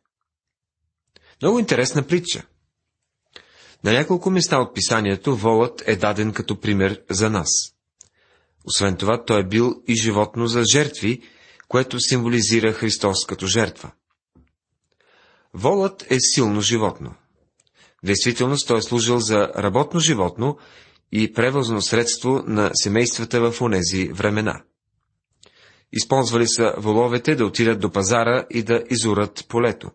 Много 1.42 1.60
интересна 1.60 2.08
притча. 2.08 2.46
На 3.84 3.94
няколко 3.94 4.30
места 4.30 4.60
от 4.60 4.76
писанието 4.76 5.36
волът 5.36 5.84
е 5.86 5.96
даден 5.96 6.34
като 6.34 6.60
пример 6.60 7.04
за 7.10 7.30
нас. 7.30 7.50
Освен 8.66 8.98
това, 8.98 9.24
той 9.26 9.40
е 9.40 9.48
бил 9.48 9.84
и 9.88 9.96
животно 9.96 10.48
за 10.48 10.64
жертви, 10.74 11.22
което 11.68 12.00
символизира 12.00 12.74
Христос 12.74 13.26
като 13.26 13.48
жертва. 13.48 13.92
Волът 15.54 16.12
е 16.12 16.18
силно 16.20 16.62
животно. 16.62 17.16
Действителност 18.06 18.68
той 18.68 18.78
е 18.78 18.82
служил 18.82 19.20
за 19.20 19.50
работно 19.58 20.00
животно 20.00 20.58
и 21.12 21.34
превозно 21.34 21.82
средство 21.82 22.44
на 22.48 22.72
семействата 22.74 23.52
в 23.52 23.62
онези 23.62 24.10
времена. 24.14 24.64
Използвали 25.94 26.48
са 26.48 26.74
воловете 26.78 27.36
да 27.36 27.46
отидат 27.46 27.80
до 27.80 27.92
пазара 27.92 28.46
и 28.50 28.64
да 28.64 28.84
изурат 28.90 29.46
полето. 29.50 29.92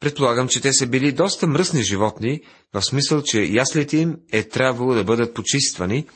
Предполагам, 0.00 0.48
че 0.48 0.60
те 0.60 0.72
са 0.72 0.86
били 0.86 1.12
доста 1.12 1.46
мръсни 1.46 1.82
животни, 1.82 2.40
в 2.74 2.82
смисъл, 2.82 3.22
че 3.22 3.42
яслите 3.42 3.96
им 3.96 4.16
е 4.32 4.42
трябвало 4.42 4.94
да 4.94 5.04
бъдат 5.04 5.34
почиствани, 5.34 6.06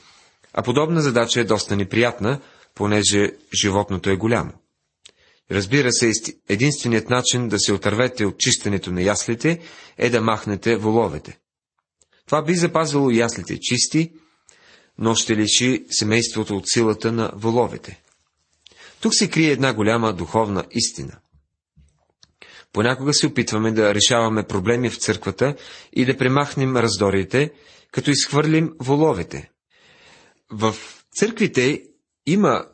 а 0.53 0.63
подобна 0.63 1.01
задача 1.01 1.41
е 1.41 1.45
доста 1.45 1.77
неприятна, 1.77 2.41
понеже 2.75 3.33
животното 3.61 4.11
е 4.11 4.17
голямо. 4.17 4.53
Разбира 5.53 5.93
се, 5.93 6.12
единственият 6.49 7.11
начин 7.11 7.49
да 7.49 7.59
се 7.59 7.73
отървете 7.73 8.27
от 8.27 8.38
чистенето 8.38 8.93
на 8.93 9.03
яслите 9.03 9.61
е 9.99 10.11
да 10.11 10.21
махнете 10.21 10.77
воловете. 10.77 11.38
Това 12.27 12.43
би 12.43 12.55
запазило 12.55 13.11
яслите 13.11 13.59
чисти, 13.61 14.12
но 14.99 15.15
ще 15.15 15.37
лиши 15.37 15.85
семейството 15.91 16.57
от 16.57 16.69
силата 16.69 17.12
на 17.12 17.31
воловете. 17.35 18.03
Тук 19.01 19.15
се 19.15 19.31
крие 19.31 19.51
една 19.51 19.75
голяма 19.75 20.12
духовна 20.12 20.65
истина. 20.71 21.19
Понякога 22.73 23.15
се 23.15 23.27
опитваме 23.27 23.73
да 23.73 23.95
решаваме 23.95 24.43
проблеми 24.43 24.91
в 24.91 24.99
църквата 24.99 25.55
и 25.93 26.05
да 26.05 26.17
премахнем 26.17 26.77
раздорите, 26.77 27.53
като 27.93 28.11
изхвърлим 28.11 28.73
воловете. 28.81 29.51
В 30.51 30.75
църквите 31.17 31.83
има 32.27 32.67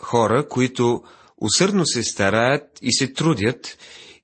хора, 0.00 0.48
които 0.48 1.02
усърдно 1.40 1.86
се 1.86 2.02
стараят 2.02 2.78
и 2.82 2.92
се 2.92 3.12
трудят 3.12 3.78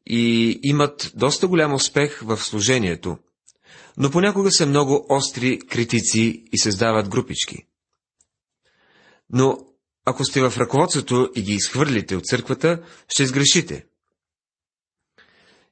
и 0.06 0.58
имат 0.62 1.12
доста 1.14 1.48
голям 1.48 1.74
успех 1.74 2.20
в 2.22 2.38
служението, 2.38 3.18
но 3.96 4.10
понякога 4.10 4.52
са 4.52 4.66
много 4.66 5.06
остри 5.08 5.58
критици 5.58 6.44
и 6.52 6.58
създават 6.58 7.08
групички. 7.08 7.66
Но 9.30 9.58
ако 10.04 10.24
сте 10.24 10.40
в 10.40 10.54
ръководството 10.58 11.30
и 11.36 11.42
ги 11.42 11.52
изхвърлите 11.52 12.16
от 12.16 12.24
църквата, 12.24 12.82
ще 13.08 13.26
сгрешите. 13.26 13.86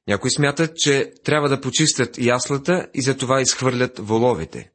Някои 0.07 0.31
смятат, 0.31 0.77
че 0.77 1.13
трябва 1.23 1.49
да 1.49 1.61
почистят 1.61 2.17
яслата 2.17 2.87
и 2.93 3.01
затова 3.01 3.41
изхвърлят 3.41 3.99
воловете. 3.99 4.71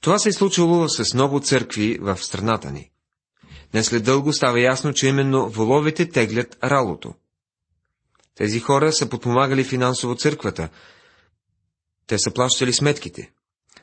Това 0.00 0.18
се 0.18 0.28
е 0.28 0.32
случило 0.32 0.88
с 0.88 1.14
много 1.14 1.40
църкви 1.40 1.98
в 2.00 2.18
страната 2.18 2.70
ни. 2.70 2.90
Не 3.74 3.84
след 3.84 4.04
дълго 4.04 4.32
става 4.32 4.60
ясно, 4.60 4.92
че 4.92 5.06
именно 5.06 5.48
воловете 5.48 6.08
теглят 6.08 6.58
ралото. 6.64 7.14
Тези 8.34 8.60
хора 8.60 8.92
са 8.92 9.08
подпомагали 9.08 9.64
финансово 9.64 10.14
църквата. 10.14 10.68
Те 12.06 12.18
са 12.18 12.30
плащали 12.30 12.72
сметките. 12.72 13.30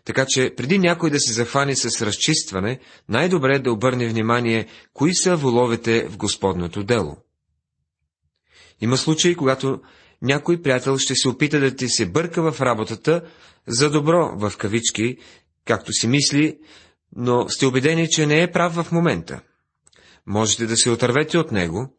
Така 0.06 0.26
че, 0.30 0.54
преди 0.58 0.80
някой 0.80 1.10
да 1.10 1.20
се 1.20 1.34
захване 1.34 1.76
с 1.76 2.06
разчистване, 2.06 2.80
най-добре 3.10 3.56
е 3.56 3.60
да 3.60 3.72
обърне 3.72 4.08
внимание, 4.08 4.68
кои 4.94 5.16
са 5.16 5.36
воловете 5.36 6.08
в 6.08 6.18
Господното 6.18 6.84
дело. 6.84 7.18
Има 8.82 8.98
случаи, 8.98 9.36
когато 9.36 9.82
някой 10.22 10.62
приятел 10.62 10.98
ще 10.98 11.16
се 11.16 11.30
опита 11.30 11.60
да 11.60 11.76
ти 11.76 11.90
се 11.90 12.06
бърка 12.06 12.52
в 12.52 12.62
работата 12.62 13.22
за 13.68 13.90
добро, 13.90 14.32
в 14.36 14.58
кавички, 14.58 15.18
както 15.66 15.94
си 15.94 16.08
мисли, 16.08 16.60
но 17.16 17.50
сте 17.50 17.66
убедени, 17.66 18.10
че 18.10 18.26
не 18.26 18.42
е 18.42 18.52
прав 18.52 18.74
в 18.74 18.92
момента. 18.92 19.42
Можете 20.28 20.66
да 20.66 20.78
се 20.78 20.90
отървете 20.90 21.38
от 21.38 21.52
него, 21.52 21.98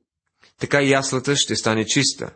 така 0.60 0.82
яслата 0.82 1.36
ще 1.36 1.56
стане 1.56 1.86
чиста. 1.86 2.30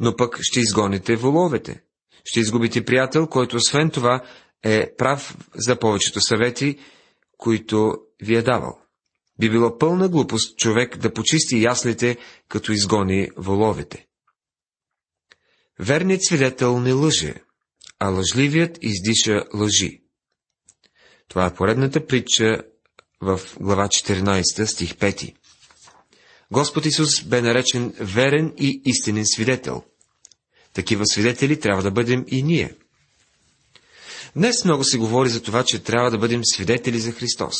Но 0.00 0.16
пък 0.16 0.38
ще 0.42 0.60
изгоните 0.60 1.16
воловете. 1.16 1.82
Ще 2.24 2.40
изгубите 2.40 2.84
приятел, 2.84 3.26
който 3.26 3.56
освен 3.56 3.90
това 3.90 4.24
е 4.62 4.96
прав 4.96 5.36
за 5.54 5.78
повечето 5.78 6.20
съвети, 6.20 6.78
които 7.38 7.98
ви 8.22 8.34
е 8.34 8.42
давал. 8.42 8.78
Би 9.38 9.50
било 9.50 9.78
пълна 9.78 10.08
глупост 10.08 10.58
човек 10.58 10.96
да 10.98 11.12
почисти 11.12 11.62
яслите, 11.62 12.16
като 12.48 12.72
изгони 12.72 13.28
воловете. 13.36 14.06
Верният 15.78 16.24
свидетел 16.24 16.80
не 16.80 16.92
лъже, 16.92 17.34
а 17.98 18.08
лъжливият 18.08 18.78
издиша 18.82 19.44
лъжи. 19.54 20.02
Това 21.28 21.46
е 21.46 21.54
поредната 21.54 22.06
притча 22.06 22.62
в 23.24 23.40
глава 23.60 23.88
14, 23.88 24.64
стих 24.64 24.94
5. 24.94 25.34
Господ 26.50 26.86
Исус 26.86 27.22
бе 27.24 27.42
наречен 27.42 27.94
верен 28.00 28.52
и 28.58 28.82
истинен 28.84 29.26
свидетел. 29.26 29.82
Такива 30.72 31.06
свидетели 31.06 31.60
трябва 31.60 31.82
да 31.82 31.90
бъдем 31.90 32.24
и 32.28 32.42
ние. 32.42 32.74
Днес 34.36 34.64
много 34.64 34.84
се 34.84 34.98
говори 34.98 35.28
за 35.28 35.42
това, 35.42 35.64
че 35.64 35.78
трябва 35.78 36.10
да 36.10 36.18
бъдем 36.18 36.44
свидетели 36.44 37.00
за 37.00 37.12
Христос. 37.12 37.56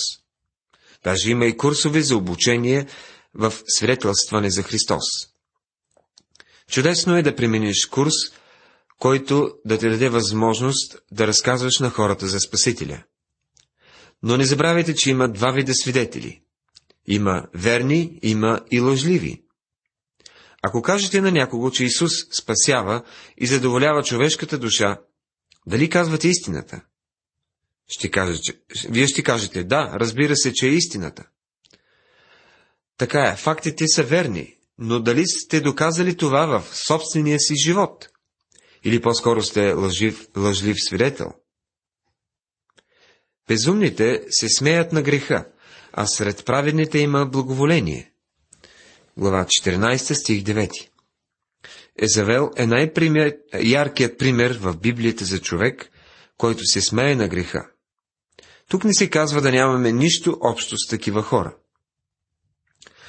Даже 1.04 1.30
има 1.30 1.46
и 1.46 1.56
курсове 1.56 2.00
за 2.02 2.16
обучение 2.16 2.86
в 3.34 3.54
свидетелстване 3.66 4.50
за 4.50 4.62
Христос. 4.62 5.04
Чудесно 6.70 7.16
е 7.16 7.22
да 7.22 7.36
преминеш 7.36 7.86
курс, 7.86 8.12
който 8.98 9.52
да 9.64 9.78
ти 9.78 9.88
даде 9.88 10.08
възможност 10.08 10.96
да 11.12 11.26
разказваш 11.26 11.78
на 11.78 11.90
хората 11.90 12.26
за 12.26 12.40
Спасителя. 12.40 13.02
Но 14.26 14.36
не 14.36 14.44
забравяйте, 14.44 14.94
че 14.94 15.10
има 15.10 15.28
два 15.28 15.50
вида 15.52 15.74
свидетели. 15.74 16.42
Има 17.06 17.46
верни, 17.54 18.18
има 18.22 18.60
и 18.70 18.80
лъжливи. 18.80 19.42
Ако 20.62 20.82
кажете 20.82 21.20
на 21.20 21.32
някого, 21.32 21.70
че 21.70 21.84
Исус 21.84 22.12
спасява 22.32 23.02
и 23.38 23.46
задоволява 23.46 24.02
човешката 24.02 24.58
душа, 24.58 25.00
дали 25.66 25.90
казвате 25.90 26.28
истината? 26.28 26.80
Ще 27.88 28.10
кажете, 28.10 28.52
вие 28.88 29.06
ще 29.06 29.22
кажете, 29.22 29.64
да, 29.64 29.92
разбира 29.94 30.36
се, 30.36 30.52
че 30.52 30.66
е 30.66 30.74
истината. 30.74 31.24
Така 32.98 33.20
е, 33.20 33.36
фактите 33.36 33.88
са 33.88 34.02
верни, 34.02 34.56
но 34.78 35.00
дали 35.00 35.26
сте 35.26 35.60
доказали 35.60 36.16
това 36.16 36.46
в 36.46 36.76
собствения 36.86 37.40
си 37.40 37.54
живот? 37.64 38.08
Или 38.84 39.02
по-скоро 39.02 39.42
сте 39.42 39.72
лъжив, 39.72 40.28
лъжлив 40.36 40.76
свидетел? 40.80 41.32
Безумните 43.48 44.22
се 44.30 44.48
смеят 44.48 44.92
на 44.92 45.02
греха, 45.02 45.46
а 45.92 46.06
сред 46.06 46.44
праведните 46.44 46.98
има 46.98 47.26
благоволение. 47.26 48.12
Глава 49.16 49.44
14, 49.44 50.12
стих 50.12 50.42
9 50.42 50.88
Езавел 52.02 52.50
е 52.56 52.66
най-яркият 52.66 54.18
пример 54.18 54.58
в 54.60 54.76
Библията 54.76 55.24
за 55.24 55.40
човек, 55.40 55.90
който 56.36 56.64
се 56.64 56.80
смее 56.80 57.14
на 57.14 57.28
греха. 57.28 57.66
Тук 58.68 58.84
не 58.84 58.94
се 58.94 59.10
казва 59.10 59.40
да 59.40 59.52
нямаме 59.52 59.92
нищо 59.92 60.38
общо 60.40 60.76
с 60.76 60.88
такива 60.88 61.22
хора. 61.22 61.56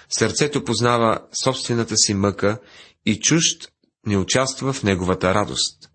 Сърцето 0.09 0.63
познава 0.63 1.19
собствената 1.43 1.97
си 1.97 2.13
мъка 2.13 2.59
и 3.05 3.19
чужд 3.19 3.71
не 4.05 4.17
участва 4.17 4.73
в 4.73 4.83
неговата 4.83 5.33
радост. 5.33 5.89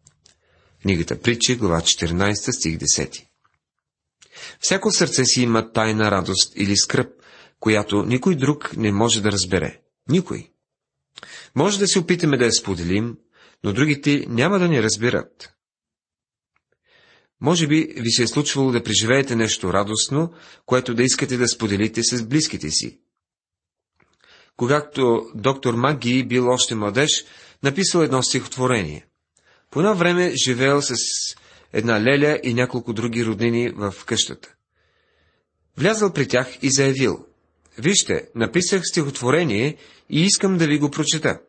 Книгата 0.83 1.20
Притчи, 1.20 1.57
глава 1.57 1.81
14, 1.81 2.35
стих 2.35 2.79
10. 2.79 3.30
Всяко 4.61 4.90
сърце 4.90 5.24
си 5.24 5.42
има 5.42 5.72
тайна 5.72 6.11
радост 6.11 6.53
или 6.57 6.76
скръп, 6.76 7.12
която 7.61 8.03
никой 8.03 8.35
друг 8.35 8.76
не 8.76 8.92
може 8.92 9.22
да 9.22 9.33
разбере. 9.33 9.81
Никой. 10.09 10.50
Може 11.55 11.79
да 11.79 11.88
се 11.88 11.98
опитаме 11.98 12.37
да 12.37 12.44
я 12.44 12.53
споделим, 12.53 13.16
но 13.64 13.72
другите 13.72 14.24
няма 14.29 14.59
да 14.59 14.68
ни 14.68 14.83
разбират. 14.83 15.53
Може 17.40 17.66
би 17.66 17.94
ви 17.96 18.11
се 18.11 18.22
е 18.22 18.26
случвало 18.26 18.72
да 18.72 18.83
преживеете 18.83 19.37
нещо 19.37 19.72
радостно, 19.72 20.33
което 20.66 20.94
да 20.94 21.03
искате 21.03 21.37
да 21.37 21.48
споделите 21.48 22.03
с 22.03 22.26
близките 22.26 22.70
си. 22.70 23.00
Когато 24.57 25.31
доктор 25.35 25.74
Маги 25.74 26.24
бил 26.24 26.48
още 26.48 26.74
младеж, 26.74 27.24
написал 27.62 28.00
едно 28.00 28.22
стихотворение. 28.22 29.07
По 29.70 29.81
едно 29.81 29.94
време 29.94 30.33
живеел 30.44 30.83
с 30.83 30.94
една 31.72 32.00
леля 32.00 32.40
и 32.42 32.54
няколко 32.54 32.92
други 32.92 33.24
роднини 33.24 33.70
в 33.70 33.94
къщата. 34.06 34.54
Влязъл 35.76 36.12
при 36.12 36.28
тях 36.28 36.59
и 36.62 36.70
заявил. 36.70 37.26
Вижте, 37.78 38.28
написах 38.35 38.83
стихотворение 38.85 39.76
и 40.11 40.22
искам 40.22 40.59
да 40.59 40.66
ви 40.66 40.78
го 40.78 40.90
прочета. 40.90 41.40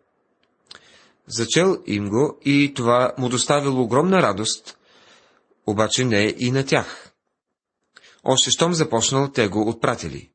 Зачел 1.27 1.84
им 1.88 2.10
го 2.10 2.39
и 2.45 2.73
това 2.75 3.13
му 3.17 3.29
доставило 3.29 3.81
огромна 3.81 4.21
радост, 4.21 4.77
обаче 5.67 6.05
не 6.05 6.36
и 6.39 6.51
на 6.51 6.65
тях. 6.65 7.12
Още 8.23 8.51
щом 8.51 8.73
започнал, 8.73 9.31
те 9.31 9.47
го 9.47 9.69
отпратили. 9.69 10.29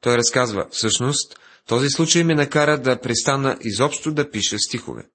Той 0.00 0.16
разказва, 0.16 0.66
всъщност, 0.70 1.38
този 1.66 1.90
случай 1.90 2.24
ме 2.24 2.34
накара 2.34 2.78
да 2.78 3.00
престана 3.00 3.56
изобщо 3.60 4.12
да 4.12 4.30
пиша 4.30 4.58
стихове. 4.58 5.08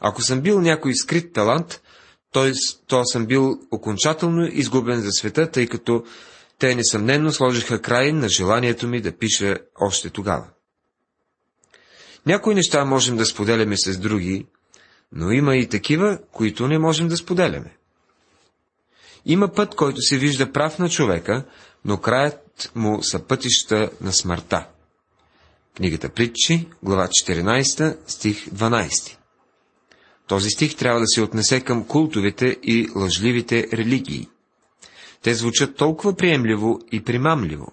Ако 0.00 0.22
съм 0.22 0.40
бил 0.40 0.60
някой 0.60 0.94
скрит 0.94 1.32
талант, 1.32 1.80
той, 2.32 2.52
то 2.86 3.04
съм 3.04 3.26
бил 3.26 3.60
окончателно 3.70 4.46
изгубен 4.46 5.00
за 5.00 5.10
света, 5.10 5.50
тъй 5.50 5.66
като 5.66 6.04
те 6.58 6.74
несъмнено 6.74 7.32
сложиха 7.32 7.82
край 7.82 8.12
на 8.12 8.28
желанието 8.28 8.88
ми 8.88 9.00
да 9.00 9.12
пиша 9.12 9.56
още 9.80 10.10
тогава. 10.10 10.46
Някои 12.26 12.54
неща 12.54 12.84
можем 12.84 13.16
да 13.16 13.26
споделяме 13.26 13.76
с 13.76 13.98
други, 13.98 14.46
но 15.12 15.30
има 15.30 15.56
и 15.56 15.68
такива, 15.68 16.18
които 16.32 16.68
не 16.68 16.78
можем 16.78 17.08
да 17.08 17.16
споделяме. 17.16 17.76
Има 19.26 19.52
път, 19.52 19.74
който 19.74 20.00
се 20.00 20.18
вижда 20.18 20.52
прав 20.52 20.78
на 20.78 20.88
човека, 20.88 21.44
но 21.84 22.00
краят 22.00 22.72
му 22.74 23.02
са 23.02 23.18
пътища 23.26 23.90
на 24.00 24.12
смъртта. 24.12 24.66
Книгата 25.76 26.08
Притчи, 26.08 26.68
глава 26.82 27.08
14, 27.08 27.96
стих 28.06 28.48
12. 28.48 29.16
Този 30.26 30.50
стих 30.50 30.76
трябва 30.76 31.00
да 31.00 31.06
се 31.06 31.22
отнесе 31.22 31.60
към 31.60 31.84
култовите 31.84 32.46
и 32.62 32.88
лъжливите 32.96 33.68
религии. 33.72 34.28
Те 35.22 35.34
звучат 35.34 35.76
толкова 35.76 36.16
приемливо 36.16 36.80
и 36.92 37.04
примамливо. 37.04 37.72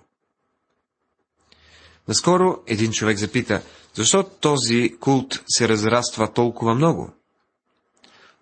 Наскоро 2.08 2.58
един 2.68 2.92
човек 2.92 3.18
запита, 3.18 3.62
защо 3.94 4.24
този 4.24 4.98
култ 5.00 5.44
се 5.48 5.70
разраства 5.70 6.34
толкова 6.34 6.76
много? 6.76 7.14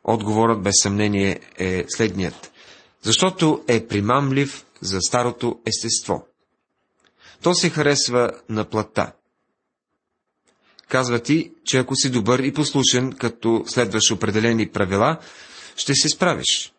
Отговорът 0.03 0.61
без 0.61 0.73
съмнение 0.81 1.39
е 1.57 1.85
следният. 1.89 2.51
Защото 3.01 3.63
е 3.67 3.87
примамлив 3.87 4.65
за 4.81 5.01
старото 5.01 5.59
естество. 5.65 6.27
То 7.43 7.53
се 7.53 7.69
харесва 7.69 8.31
на 8.49 8.65
плата. 8.65 9.11
Казва 10.89 11.19
ти, 11.19 11.51
че 11.65 11.77
ако 11.77 11.95
си 11.95 12.09
добър 12.09 12.39
и 12.39 12.53
послушен, 12.53 13.13
като 13.13 13.63
следваш 13.67 14.11
определени 14.11 14.69
правила, 14.69 15.19
ще 15.75 15.93
се 15.95 16.09
справиш. 16.09 16.73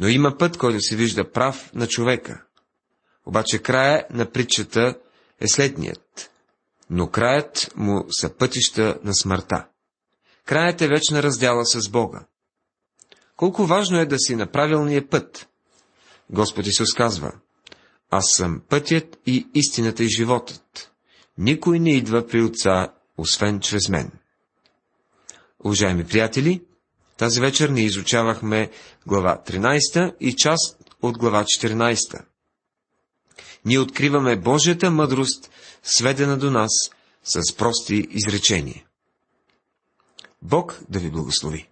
Но 0.00 0.08
има 0.08 0.38
път, 0.38 0.56
който 0.56 0.80
се 0.80 0.96
вижда 0.96 1.30
прав 1.30 1.70
на 1.74 1.86
човека. 1.86 2.44
Обаче 3.26 3.58
края 3.58 4.06
на 4.10 4.30
притчата 4.30 4.98
е 5.40 5.48
следният. 5.48 6.30
Но 6.90 7.10
краят 7.10 7.72
му 7.76 8.04
са 8.10 8.36
пътища 8.36 8.98
на 9.04 9.14
смъртта. 9.14 9.66
Краят 10.44 10.80
е 10.82 10.88
вечна 10.88 11.22
раздяла 11.22 11.66
с 11.66 11.88
Бога. 11.88 12.26
Колко 13.36 13.66
важно 13.66 13.98
е 13.98 14.06
да 14.06 14.18
си 14.18 14.36
на 14.36 14.46
правилния 14.46 15.08
път. 15.08 15.48
Господ 16.30 16.66
Исус 16.66 16.94
казва, 16.94 17.32
Аз 18.10 18.24
съм 18.32 18.62
пътят 18.68 19.18
и 19.26 19.46
истината 19.54 20.04
и 20.04 20.08
животът. 20.08 20.91
Никой 21.38 21.78
не 21.78 21.96
идва 21.96 22.26
при 22.26 22.42
Отца, 22.42 22.92
освен 23.18 23.60
чрез 23.60 23.88
мен. 23.88 24.10
Уважаеми 25.64 26.04
приятели, 26.04 26.62
тази 27.16 27.40
вечер 27.40 27.68
ни 27.68 27.82
изучавахме 27.82 28.70
глава 29.06 29.42
13 29.46 30.16
и 30.20 30.36
част 30.36 30.76
от 31.02 31.18
глава 31.18 31.44
14. 31.44 32.24
Ние 33.64 33.78
откриваме 33.78 34.36
Божията 34.36 34.90
мъдрост, 34.90 35.50
сведена 35.82 36.38
до 36.38 36.50
нас 36.50 36.70
с 37.24 37.56
прости 37.56 38.08
изречения. 38.10 38.84
Бог 40.42 40.80
да 40.88 40.98
ви 40.98 41.10
благослови! 41.10 41.71